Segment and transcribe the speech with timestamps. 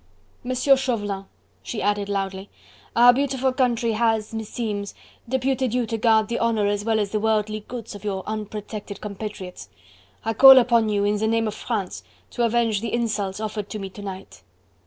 [0.43, 0.55] "M.
[0.55, 1.25] Chauvelin,"
[1.61, 2.49] she added loudly,
[2.95, 4.95] "our beautiful country has, meseems,
[5.29, 8.99] deputed you to guard the honour as well as the worldly goods of your unprotected
[8.99, 9.69] compatriots.
[10.25, 12.01] I call upon you, in the name of France,
[12.31, 14.41] to avenge the insults offered to me to night."